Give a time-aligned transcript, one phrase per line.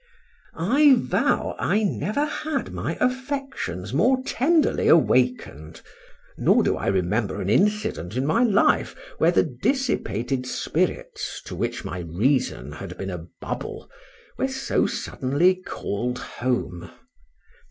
[0.55, 5.79] I vow I never had my affections more tenderly awakened;
[6.39, 11.85] nor do I remember an incident in my life, where the dissipated spirits, to which
[11.85, 13.91] my reason had been a bubble,
[14.39, 16.89] were so suddenly call'd home.